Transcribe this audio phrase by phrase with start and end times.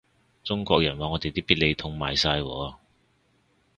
[0.43, 2.73] 中國人話我哋啲必理痛賣晒喎